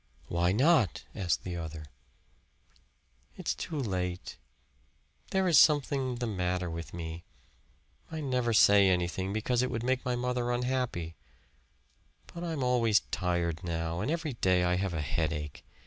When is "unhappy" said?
10.49-11.13